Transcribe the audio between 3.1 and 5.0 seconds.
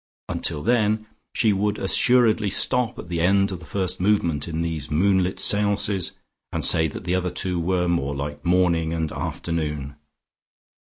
end of the first movement in these